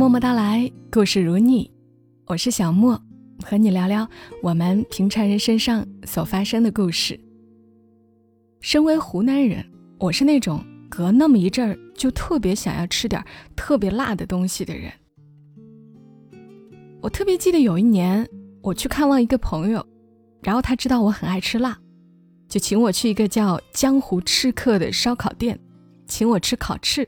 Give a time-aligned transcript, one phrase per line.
[0.00, 1.70] 默默到来，故事如你，
[2.24, 2.98] 我是小莫，
[3.44, 4.08] 和你聊聊
[4.42, 7.20] 我们平常人身上所发生的故事。
[8.62, 9.62] 身为湖南人，
[9.98, 13.22] 我是那种隔那么一阵儿就特别想要吃点
[13.54, 14.90] 特别辣的东西的人。
[17.02, 18.26] 我特别记得有一年，
[18.62, 19.86] 我去看望一个朋友，
[20.42, 21.78] 然后他知道我很爱吃辣，
[22.48, 25.60] 就请我去一个叫“江湖吃客”的烧烤店，
[26.06, 27.06] 请我吃烤翅。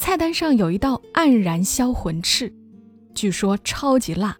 [0.00, 2.50] 菜单上有一道黯然销魂翅，
[3.14, 4.34] 据说超级辣，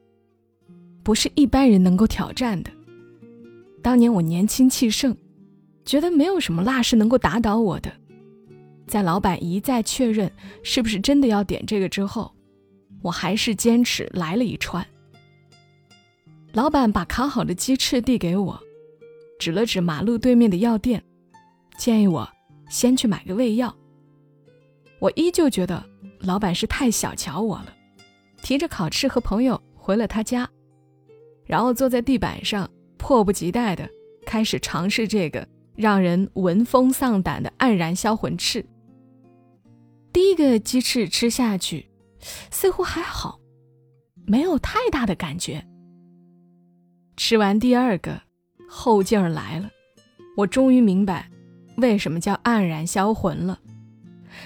[1.02, 2.70] 不是一般人能够挑战的。
[3.82, 5.14] 当年我年轻气盛，
[5.84, 7.92] 觉得没有什么辣是能够打倒我的。
[8.86, 10.32] 在老板一再确认
[10.62, 12.34] 是不是真的要点这个之后，
[13.02, 14.84] 我还是坚持来了一串。
[16.54, 18.58] 老板把烤好的鸡翅递给我，
[19.38, 21.04] 指了指马路对面的药店，
[21.76, 22.26] 建议我
[22.70, 23.76] 先去买个胃药。
[25.00, 25.84] 我依旧觉得
[26.20, 27.74] 老板是太小瞧我了，
[28.42, 30.48] 提着烤翅和朋友回了他家，
[31.44, 33.88] 然后坐在地板上，迫不及待地
[34.24, 38.64] 开始尝试这个让人闻风丧胆的黯然销魂翅。
[40.12, 41.90] 第一个鸡翅吃下去。
[42.50, 43.40] 似乎还好，
[44.26, 45.66] 没有太大的感觉。
[47.16, 48.20] 吃完第二个，
[48.68, 49.70] 后劲儿来了，
[50.36, 51.30] 我终于明白
[51.78, 53.58] 为什么叫黯然销魂了。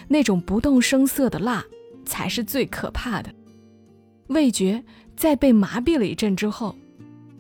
[0.08, 1.64] 那种不动声色的辣，
[2.04, 3.32] 才是最可怕的。
[4.28, 4.82] 味觉
[5.16, 6.74] 在被麻痹了一阵之后，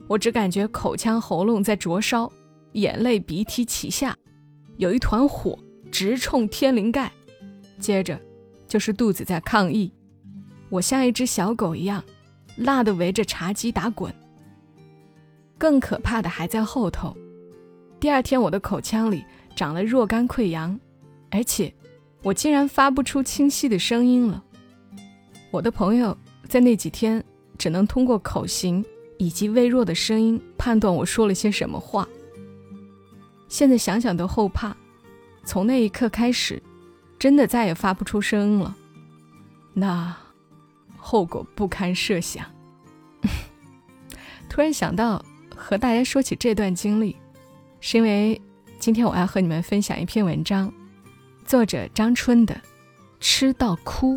[0.06, 2.30] 我只感觉口腔喉咙在灼烧，
[2.72, 4.16] 眼泪鼻涕齐下，
[4.76, 5.58] 有一团火
[5.90, 7.10] 直冲天灵盖，
[7.78, 8.20] 接着
[8.68, 9.92] 就是肚子在抗议。
[10.68, 12.02] 我像一只小狗一样，
[12.56, 14.12] 辣的围着茶几打滚。
[15.56, 17.16] 更可怕的还在后头。
[18.00, 19.24] 第二天，我的口腔里
[19.56, 20.78] 长了若干溃疡，
[21.30, 21.72] 而且
[22.24, 24.42] 我竟然发不出清晰的声音了。
[25.52, 27.22] 我的朋友在那几天
[27.56, 28.84] 只能通过口型
[29.18, 32.08] 以及微弱的声音判断我说了些什么话。
[33.48, 34.76] 现在想想都后怕。
[35.44, 36.60] 从那一刻开始，
[37.18, 38.74] 真的再也发不出声音了。
[39.74, 40.16] 那。
[41.06, 42.46] 后果不堪设想。
[44.48, 45.22] 突然想到
[45.54, 47.14] 和大家说起这段经历，
[47.78, 48.40] 是因为
[48.78, 50.72] 今天我要和你们分享一篇文章，
[51.44, 52.54] 作者张春的
[53.20, 54.16] 《吃到哭》。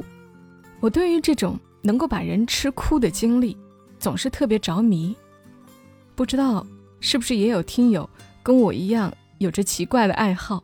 [0.80, 3.58] 我对于这种能够把人吃哭的经历，
[4.00, 5.16] 总是特别着迷。
[6.16, 6.66] 不知道
[7.00, 8.10] 是不是也有听友
[8.42, 10.64] 跟我一样有着奇怪的爱好？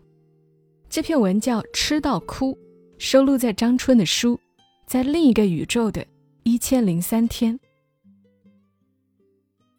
[0.89, 2.53] 这篇文叫《吃到哭》，
[2.97, 4.35] 收录在张春的书
[4.85, 6.01] 《在另一个宇宙的》。
[6.45, 7.57] 一千零三天，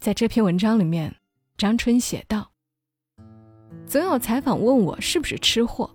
[0.01, 1.15] 在这篇文章里面，
[1.59, 2.51] 张春写道
[3.87, 5.95] ：“总有采访问我是不是吃货，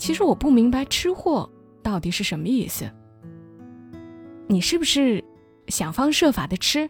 [0.00, 1.48] 其实我不明白吃货
[1.82, 2.90] 到底是什么意思。
[4.46, 5.22] 你是不是
[5.68, 6.88] 想方设法的吃？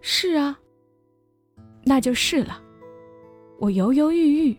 [0.00, 0.58] 是啊，
[1.84, 2.60] 那就是了。
[3.60, 4.58] 我犹犹豫豫，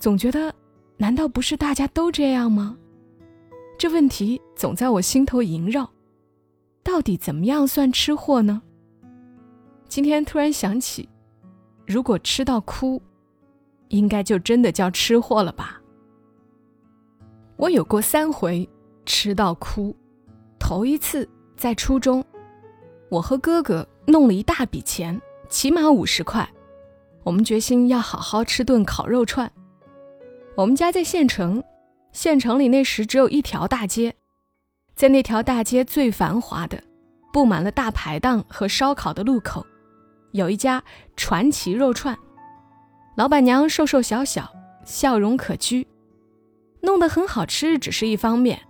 [0.00, 0.52] 总觉得，
[0.96, 2.76] 难道不是大家都这样吗？
[3.78, 5.88] 这问题总在我心头萦绕。”
[6.82, 8.60] 到底怎么样算吃货呢？
[9.88, 11.08] 今天突然想起，
[11.86, 13.00] 如果吃到哭，
[13.86, 15.80] 应该就真的叫吃货了吧？
[17.62, 18.68] 我有过三回
[19.06, 19.94] 吃到哭，
[20.58, 22.24] 头一次在初中，
[23.08, 26.52] 我和哥哥弄了一大笔钱，起码五十块，
[27.22, 29.48] 我们决心要好好吃顿烤肉串。
[30.56, 31.62] 我们家在县城，
[32.10, 34.12] 县城里那时只有一条大街。
[34.96, 36.82] 在那条大街最繁华的、
[37.32, 39.64] 布满了大排档和烧烤的路口，
[40.32, 40.82] 有一家
[41.16, 42.18] 传奇肉串。
[43.14, 44.52] 老板娘瘦瘦小小，
[44.84, 45.86] 笑容可掬，
[46.82, 48.60] 弄得很好吃只是一方面，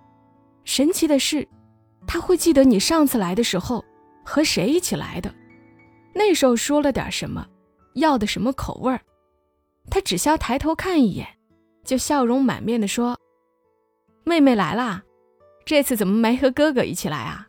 [0.64, 1.48] 神奇的是，
[2.06, 3.84] 他会记得你上次来的时候
[4.24, 5.34] 和谁一起来的，
[6.14, 7.46] 那时候说了点什么，
[7.94, 9.00] 要的什么口味儿。
[9.90, 11.26] 她只需要抬头看一眼，
[11.84, 13.18] 就笑容满面地说
[14.24, 15.02] ：“妹妹来啦。”
[15.64, 17.46] 这次怎么没和哥哥一起来啊？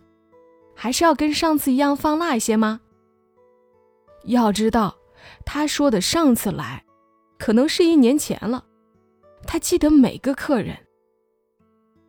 [0.75, 2.80] 还是要跟上次一样放辣一些吗？
[4.25, 4.95] 要知道，
[5.45, 6.86] 他说的上次来，
[7.38, 8.66] 可能是一年前了。
[9.45, 10.78] 他记得每个客人。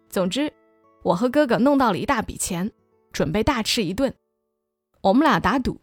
[0.09, 0.53] 总之，
[1.03, 2.71] 我和哥哥弄到了一大笔钱，
[3.13, 4.15] 准备大吃一顿。
[5.03, 5.81] 我们俩打赌，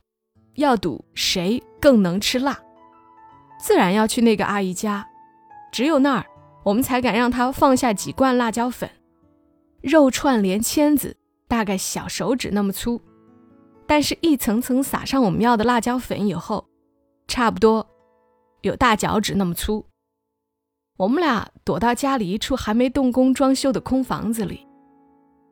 [0.56, 2.60] 要赌谁更能吃辣，
[3.60, 5.08] 自然要去那个阿姨家。
[5.72, 6.26] 只有那儿，
[6.64, 8.90] 我们才敢让她放下几罐辣椒粉。
[9.82, 11.18] 肉串连签子，
[11.48, 13.02] 大概小手指那么粗，
[13.86, 16.68] 但是一层层撒上我们要的辣椒粉以后，
[17.28, 17.88] 差不多
[18.62, 19.86] 有大脚趾那么粗。
[21.02, 24.68] 我们俩躲到家里一处还没动工装修的空房子里，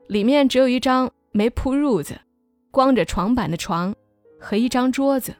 [0.07, 2.22] 里面只有一张没铺褥子、
[2.69, 3.96] 光着床板的床
[4.40, 5.36] 和一张桌子。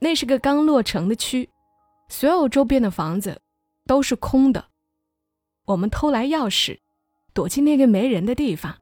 [0.00, 1.48] 那是个刚落成的区，
[2.08, 3.40] 所有周边的房子
[3.86, 4.64] 都是空的。
[5.66, 6.76] 我们偷来钥匙，
[7.32, 8.74] 躲进那个没人的地方，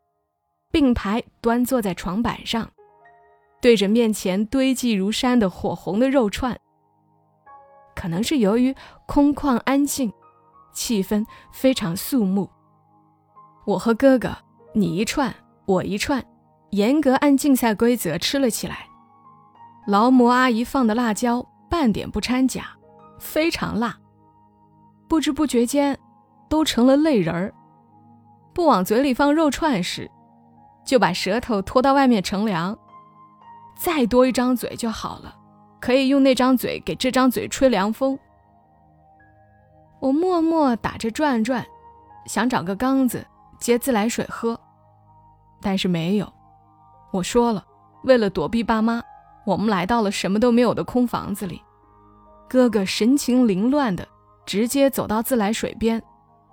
[0.72, 2.70] 并排端坐在床板上，
[3.60, 6.58] 对着面前堆积如山的火红的肉串。
[7.94, 8.74] 可能是由于
[9.06, 10.12] 空旷安静，
[10.72, 12.50] 气氛非常肃穆。
[13.64, 14.36] 我和哥哥
[14.74, 15.34] 你一串
[15.66, 16.24] 我一串，
[16.70, 18.86] 严格按竞赛规则吃了起来。
[19.86, 22.76] 劳模阿姨放的辣椒半点不掺假，
[23.18, 23.98] 非常辣。
[25.08, 25.98] 不知不觉间，
[26.48, 27.54] 都成了泪人儿。
[28.52, 30.10] 不往嘴里放肉串时，
[30.84, 32.76] 就把舌头拖到外面乘凉。
[33.76, 35.34] 再多一张嘴就好了。
[35.84, 38.18] 可以用那张嘴给这张嘴吹凉风。
[40.00, 41.62] 我默默打着转转，
[42.24, 43.22] 想找个缸子
[43.60, 44.58] 接自来水喝，
[45.60, 46.32] 但是没有。
[47.12, 47.62] 我说了，
[48.04, 49.02] 为了躲避爸妈，
[49.44, 51.60] 我们来到了什么都没有的空房子里。
[52.48, 54.08] 哥哥神情凌乱的
[54.46, 56.02] 直接走到自来水边，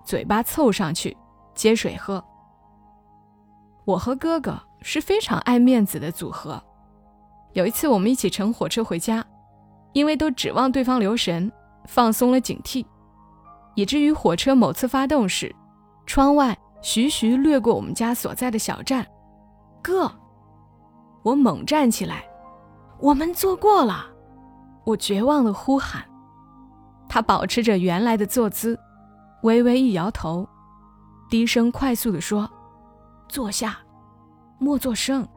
[0.04, 1.16] 嘴巴凑上去
[1.56, 2.22] 接水喝。
[3.86, 6.62] 我和哥哥是非常爱面子的组合。
[7.54, 9.26] 有一次，我们一起乘火车回家，
[9.94, 11.52] 因为都指望对方留神，
[11.86, 12.86] 放松了警惕，
[13.76, 15.54] 以至于火车某次发动时，
[16.06, 19.06] 窗外徐徐掠过我们家所在的小站。
[19.82, 20.10] 哥，
[21.24, 22.24] 我猛站起来，
[23.00, 24.06] 我们坐过了，
[24.86, 26.04] 我绝望的呼喊。
[27.10, 28.80] 他保持着原来的坐姿，
[29.44, 30.48] 微微一摇头，
[31.30, 32.50] 低声快速地说
[33.28, 33.78] ：“坐下，
[34.58, 35.28] 莫作声。”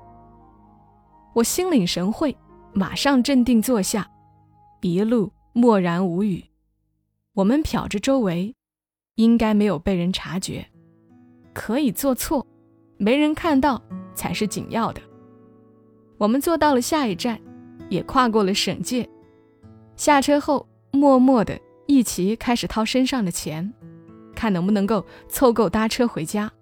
[1.35, 2.37] 我心领神会，
[2.73, 4.09] 马上镇定坐下，
[4.81, 6.45] 一路默然无语。
[7.33, 8.55] 我们瞟着周围，
[9.17, 10.65] 应该没有被人察觉，
[11.53, 12.47] 可以做错，
[12.99, 13.83] 没人看到
[14.15, 15.03] 才是紧要的。
[16.19, 17.41] 我们坐到了下一站，
[17.89, 19.09] 也跨过了省界。
[19.97, 21.59] 下车后，默默的
[21.89, 23.73] 一起开始掏身上的钱，
[24.37, 26.53] 看能不能够凑够搭车回家。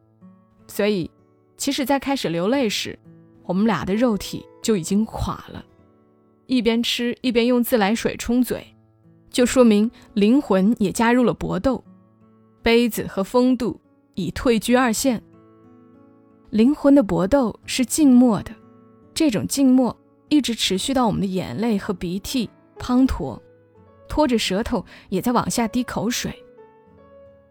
[0.67, 1.11] 所以，
[1.59, 2.99] 其实，在开始流泪时，
[3.45, 4.47] 我们俩的肉体。
[4.63, 5.63] 就已经垮了，
[6.47, 8.65] 一边吃一边用自来水冲嘴，
[9.29, 11.83] 就说明灵魂也加入了搏斗，
[12.63, 13.81] 杯子和风度
[14.15, 15.23] 已退居二线。
[16.51, 18.53] 灵魂的搏斗是静默的，
[19.13, 19.97] 这种静默
[20.29, 22.49] 一直持续到我们的眼泪和鼻涕
[22.79, 23.41] 滂沱，
[24.09, 26.33] 拖着舌头也在往下滴口水。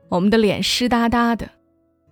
[0.08, 1.50] 我们的脸湿哒哒的，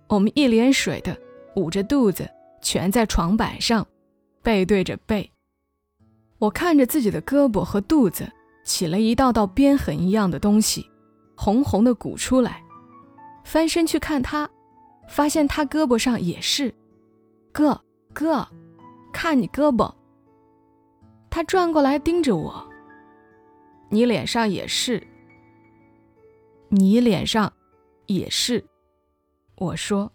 [0.08, 1.16] 我们一脸水的
[1.54, 2.28] 捂着肚子，
[2.60, 3.86] 蜷在床板上。
[4.42, 5.30] 背对着背，
[6.38, 8.30] 我看着自己的胳膊和肚子
[8.64, 10.88] 起了一道道鞭痕一样的东西，
[11.36, 12.62] 红红的鼓出来。
[13.44, 14.48] 翻身去看他，
[15.08, 16.72] 发现他胳膊上也是。
[17.52, 17.78] 哥
[18.12, 18.46] 哥，
[19.12, 19.92] 看你胳膊。
[21.28, 22.66] 他转过来盯着我。
[23.88, 25.02] 你脸上也是。
[26.68, 27.52] 你脸上
[28.06, 28.64] 也是。
[29.56, 30.10] 我说。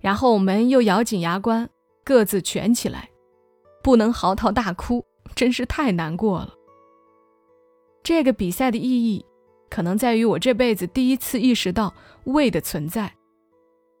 [0.00, 1.68] 然后我们又咬紧牙关。
[2.04, 3.08] 各自蜷起来，
[3.82, 5.04] 不能嚎啕大哭，
[5.34, 6.54] 真是太难过了。
[8.02, 9.24] 这个比赛的意义，
[9.70, 13.10] 可能在于我这辈子第一次意识到胃的存在。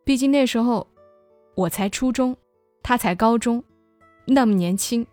[0.04, 0.86] 毕竟那时候
[1.54, 2.36] 我才初中，
[2.82, 3.64] 他才高中，
[4.26, 5.06] 那么年轻。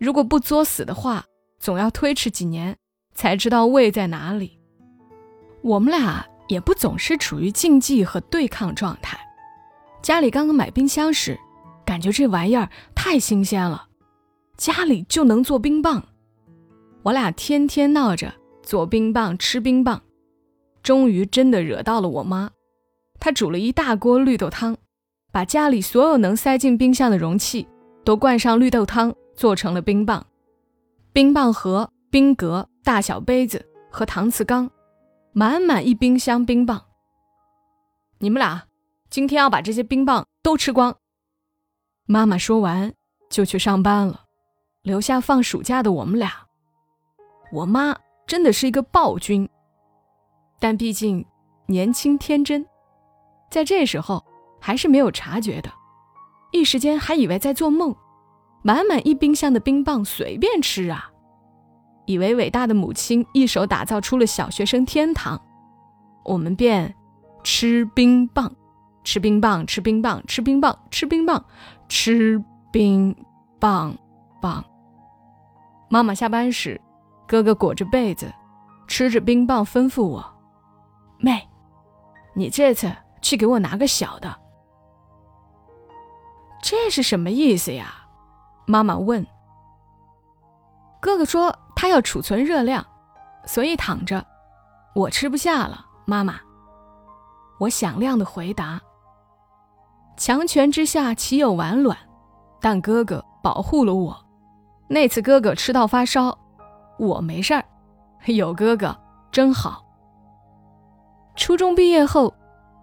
[0.00, 1.24] 如果不作死的话，
[1.60, 2.76] 总要推迟几年
[3.14, 4.58] 才知道胃在哪里。
[5.60, 9.16] 我们俩也不总是处于竞技和对抗状态。
[10.02, 11.38] 家里刚刚买冰箱时。
[11.92, 13.88] 感觉这玩意儿太新鲜了，
[14.56, 16.02] 家里就能做冰棒。
[17.02, 18.32] 我俩天天闹着
[18.62, 20.00] 做冰棒、吃冰棒，
[20.82, 22.48] 终于真的惹到了我妈。
[23.20, 24.74] 她煮了一大锅绿豆汤，
[25.30, 27.68] 把家里所有能塞进冰箱的容器
[28.04, 30.26] 都灌上绿豆汤，做成了冰棒。
[31.12, 34.70] 冰棒盒、冰格、大小杯子和搪瓷缸，
[35.34, 36.84] 满满一冰箱冰棒。
[38.18, 38.62] 你们俩
[39.10, 40.96] 今天要把这些冰棒都吃光。
[42.12, 42.92] 妈妈说完
[43.30, 44.24] 就去上班了，
[44.82, 46.30] 留下放暑假的我们俩。
[47.50, 49.48] 我妈真的是一个暴君，
[50.60, 51.24] 但毕竟
[51.64, 52.66] 年轻天真，
[53.50, 54.22] 在这时候
[54.60, 55.72] 还是没有察觉的，
[56.50, 57.96] 一时间还以为在做梦，
[58.60, 61.10] 满满一冰箱的冰棒随便吃啊，
[62.04, 65.40] 以为伟大的母亲一手打造出了小学生天堂，
[66.26, 66.94] 我们便
[67.42, 68.54] 吃冰棒。
[69.04, 71.44] 吃冰棒，吃冰棒，吃冰棒，吃冰棒，
[71.88, 73.16] 吃冰
[73.58, 73.96] 棒
[74.40, 74.64] 棒。
[75.88, 76.80] 妈妈下班时，
[77.26, 78.32] 哥哥裹着被子，
[78.86, 80.24] 吃着冰棒，吩咐我
[81.18, 81.48] ：“妹，
[82.34, 82.90] 你这次
[83.20, 84.34] 去给我拿个小的。”
[86.62, 88.06] 这是什么意思呀？
[88.66, 89.26] 妈妈问。
[91.00, 92.86] 哥哥说他要储存热量，
[93.44, 94.24] 所以躺着。
[94.94, 96.38] 我吃不下了，妈妈。
[97.58, 98.80] 我响亮的回答。
[100.16, 101.96] 强权之下岂有完卵？
[102.60, 104.16] 但哥哥保护了我。
[104.88, 106.38] 那次哥哥吃到发烧，
[106.98, 107.64] 我没事儿。
[108.26, 108.96] 有哥哥
[109.30, 109.84] 真好。
[111.34, 112.32] 初中毕业后，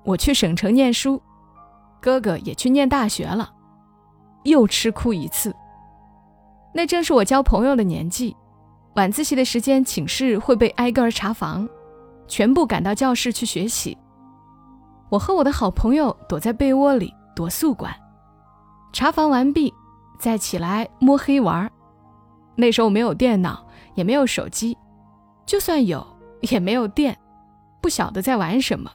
[0.03, 1.21] 我去省城念书，
[2.01, 3.53] 哥哥也去念大学了，
[4.43, 5.55] 又吃哭一次。
[6.74, 8.36] 那正是我交朋友的年纪，
[8.95, 11.69] 晚自习的时间，寝室会被挨个儿查房，
[12.27, 13.98] 全部赶到教室去学习。
[15.09, 17.96] 我和我的好朋友躲在被窝里躲宿管，
[18.91, 19.74] 查房完毕，
[20.19, 21.72] 再起来摸黑玩。
[22.58, 23.65] 那时候没有电脑，
[23.96, 24.77] 也没有手机，
[25.46, 26.05] 就算有，
[26.41, 27.17] 也没有电，
[27.81, 28.91] 不晓得在玩什么。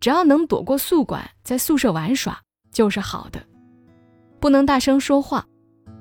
[0.00, 2.38] 只要能躲过宿管，在宿舍玩耍
[2.70, 3.42] 就是好的，
[4.38, 5.46] 不能大声说话。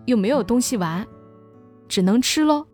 [0.07, 1.07] 又没有东西玩，
[1.87, 2.67] 只能吃喽。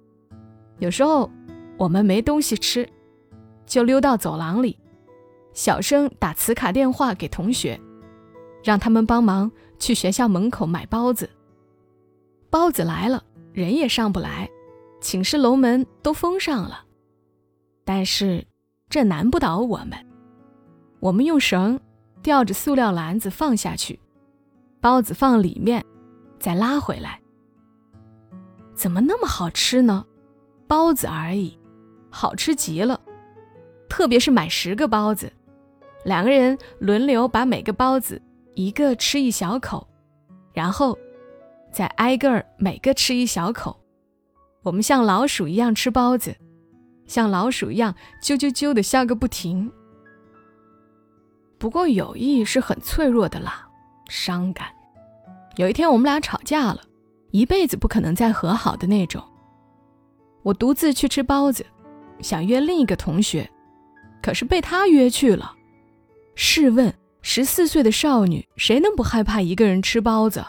[0.80, 1.30] 有时候
[1.78, 2.90] 我们没东西吃，
[3.68, 4.80] 就溜到走廊里，
[5.54, 7.80] 小声打磁卡电话给同学，
[8.64, 11.30] 让他们帮忙去学校门口买包子。
[12.50, 14.50] 包子来了，人也上不来，
[15.00, 16.86] 寝室楼门都封上了。
[17.86, 18.46] 但是
[18.90, 19.94] 这难不倒我们，
[21.00, 21.80] 我们用绳
[22.22, 24.00] 吊着塑料篮子放下去，
[24.80, 25.84] 包子放里面，
[26.40, 27.20] 再拉回来。
[28.76, 30.06] 怎么那么好吃呢？
[30.68, 31.58] 包子而已，
[32.10, 33.00] 好吃极了。
[33.90, 35.32] 特别是买十个包子，
[36.06, 38.22] 两个人轮流把每个包子
[38.54, 39.88] 一个吃一小口，
[40.54, 40.98] 然后
[41.72, 43.80] 再挨个儿每个吃一小口。
[44.64, 46.36] 我们像老鼠一样吃包子，
[47.06, 49.72] 像老鼠一样啾啾啾的笑个不停。
[51.58, 53.68] 不过友谊是很脆弱的啦，
[54.10, 54.68] 伤感。
[55.58, 56.82] 有一天我们俩吵架了。
[57.32, 59.24] 一辈子不可能再和好的那种。
[60.44, 61.66] 我独自去吃包子，
[62.20, 63.50] 想约另一个同学，
[64.22, 65.54] 可是被他约去了。
[66.36, 70.46] 试问，十四岁的少女谁能不害怕一个人吃包子？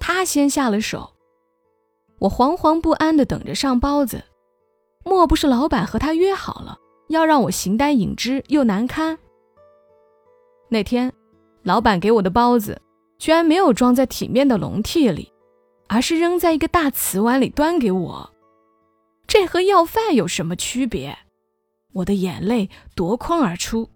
[0.00, 1.12] 他先下了手，
[2.18, 4.22] 我惶惶不安地等着上包子。
[5.04, 9.18] 莫不是老板和他约好了，要让我形单影只又难堪？
[10.68, 11.12] 那天，
[11.62, 12.80] 老板给我的包子
[13.18, 15.32] 居然没有装在体面的笼屉里。
[15.90, 18.30] 而是扔在一个大瓷碗里端给我，
[19.26, 21.16] 这和要饭有什么区别？
[21.94, 23.88] 我的眼泪夺眶而出。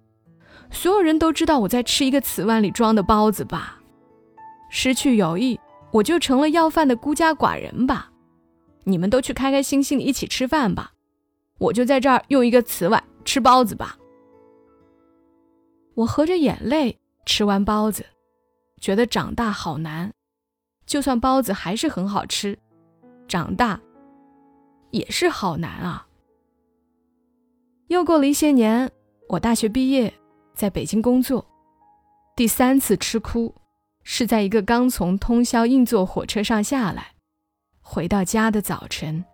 [0.72, 3.78] 所有人都知道我在吃一个瓷碗里装的包子吧？
[4.70, 5.60] 失去友谊，
[5.92, 8.10] 我就成了要饭的孤家寡人吧？
[8.84, 10.92] 你们都去开开心心的一起吃饭吧，
[11.58, 13.96] 我就在这儿用一个瓷碗吃包子吧。
[15.94, 18.04] 我合着眼泪吃完包子，
[18.80, 20.10] 觉得长大好难。
[20.86, 22.58] 就算包子还是很好吃，
[23.28, 23.78] 长大
[24.90, 26.06] 也是好难啊。
[27.88, 28.90] 又过了一些年，
[29.28, 30.12] 我大学毕业，
[30.54, 31.44] 在北京工作，
[32.36, 33.54] 第三次吃哭
[34.02, 37.12] 是在一个刚从通宵硬座火车上下来，
[37.80, 39.24] 回到家的早晨。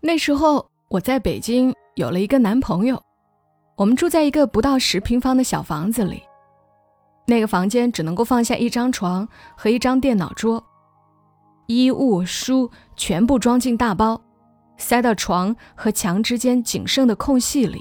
[0.00, 3.00] 那时候我在北京有了一个男朋友，
[3.76, 6.22] 我们住在一个不到十平方的小房子里。
[7.24, 10.62] 那个房间只能够放下一张床和一张电脑桌，
[11.66, 14.20] 衣物书全部装进大包，
[14.76, 17.80] 塞到床和墙之间仅剩的空隙里。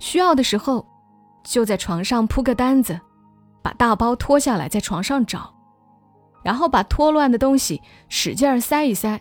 [0.00, 0.84] 需要的时候，
[1.44, 3.00] 就在床上铺个单子，
[3.62, 5.54] 把大包脱下来在床上找，
[6.42, 9.20] 然后把脱乱的东西使劲儿塞一塞，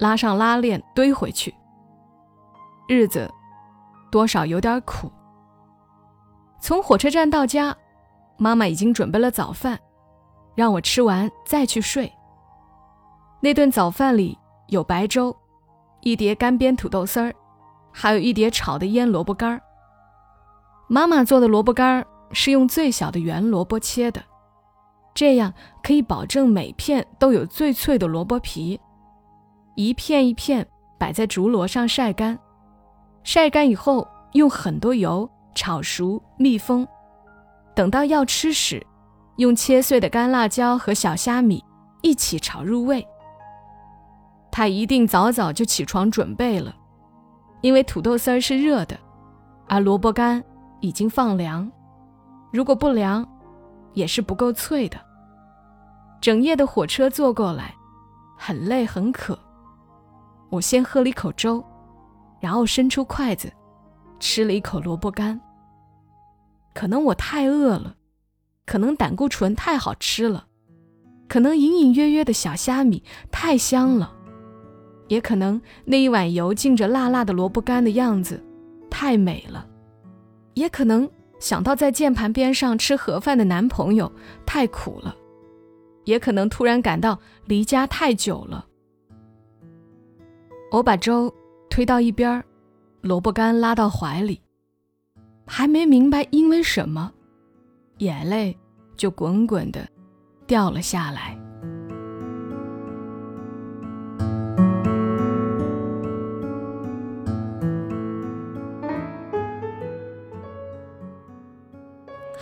[0.00, 1.54] 拉上拉链堆回去。
[2.88, 3.30] 日子
[4.10, 5.08] 多少有点苦。
[6.60, 7.76] 从火车站到家。
[8.38, 9.80] 妈妈已经准备了早饭，
[10.54, 12.12] 让我吃完再去睡。
[13.40, 15.34] 那顿早饭里有白粥，
[16.02, 17.34] 一碟干煸土豆丝儿，
[17.90, 19.62] 还有一碟炒的腌萝卜干儿。
[20.88, 24.22] 妈妈做的萝卜干儿是用最小的圆萝卜切的，
[25.14, 25.52] 这样
[25.82, 28.80] 可以保证每片都有最脆的萝卜皮。
[29.74, 30.66] 一片一片
[30.98, 32.38] 摆在竹箩上晒干，
[33.24, 36.86] 晒干以后用很多油炒熟密封。
[37.74, 38.84] 等到要吃时，
[39.36, 41.62] 用切碎的干辣椒和小虾米
[42.00, 43.06] 一起炒入味。
[44.50, 46.74] 他一定早早就起床准备了，
[47.60, 48.98] 因为土豆丝儿是热的，
[49.68, 50.42] 而萝卜干
[50.80, 51.70] 已经放凉。
[52.52, 53.26] 如果不凉，
[53.92, 54.98] 也是不够脆的。
[56.20, 57.74] 整夜的火车坐过来，
[58.36, 59.38] 很累很渴。
[60.50, 61.62] 我先喝了一口粥，
[62.40, 63.52] 然后伸出筷子，
[64.18, 65.40] 吃了一口萝卜干。
[66.72, 67.94] 可能我太饿了，
[68.64, 70.46] 可能胆固醇太好吃了，
[71.28, 74.12] 可能隐隐约约的小虾米太香了，
[75.08, 78.42] 也可能那一碗油浸着辣辣的萝卜干的样子
[78.90, 79.66] 太美了，
[80.56, 81.08] 也可能
[81.38, 84.10] 想到在键盘边上吃盒饭的男朋友
[84.46, 85.14] 太苦了，
[86.04, 88.66] 也可能突然感到离家太久了。
[90.72, 91.32] 我把粥
[91.68, 92.42] 推到一边
[93.02, 94.40] 萝卜干拉到怀里，
[95.46, 97.12] 还没明白因为什么。
[97.98, 98.56] 眼泪
[98.96, 99.86] 就滚滚的
[100.46, 101.38] 掉了下来。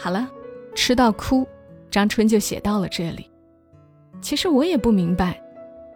[0.05, 0.29] 好了，
[0.75, 1.49] 吃到哭，
[1.91, 3.31] 张春就写到了这里。
[4.21, 5.43] 其实我也不明白，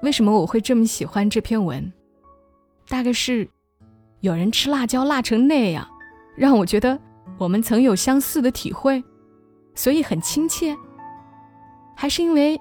[0.00, 1.92] 为什么我会这么喜欢这篇文。
[2.88, 3.46] 大概是
[4.20, 5.86] 有人吃辣椒辣成那样，
[6.34, 6.98] 让我觉得
[7.36, 9.04] 我们曾有相似的体会。
[9.74, 10.74] 所以很亲切，
[11.94, 12.58] 还是因为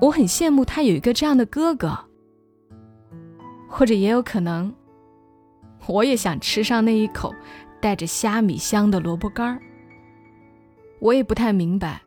[0.00, 1.98] 我很羡慕他有一个这样的哥哥，
[3.68, 4.74] 或者也有可能，
[5.86, 7.34] 我也想吃上那一口
[7.78, 9.60] 带着虾米香的萝卜干儿。
[11.00, 12.02] 我也不太明白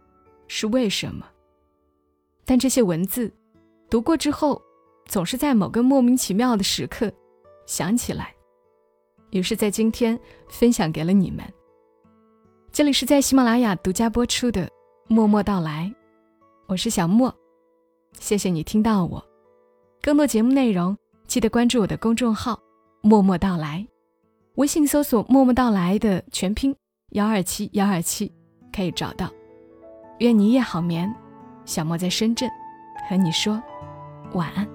[0.48, 1.26] 是为什么，
[2.46, 3.32] 但这些文字
[3.90, 4.62] 读过之后，
[5.06, 7.12] 总是在某个莫名其妙的时刻
[7.66, 8.34] 想起来，
[9.32, 10.20] 于是，在今天
[10.50, 11.46] 分享给了你们。
[12.72, 14.66] 这里是在喜马拉雅独家播出的
[15.08, 15.94] 《默默到来》，
[16.68, 17.34] 我是小莫，
[18.20, 19.26] 谢谢你听到我。
[20.02, 22.60] 更多节目内容，记得关注我的公众号
[23.02, 23.86] “默默到来”，
[24.56, 26.76] 微信搜索“默默到来”的全拼
[27.12, 28.32] 幺二七幺二七
[28.75, 29.30] 可以找到。
[30.20, 31.13] 愿你夜好眠，
[31.66, 32.50] 小莫在深圳
[33.10, 33.62] 和你说
[34.34, 34.68] 晚安。